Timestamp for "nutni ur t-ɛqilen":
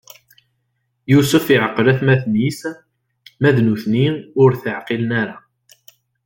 3.61-5.11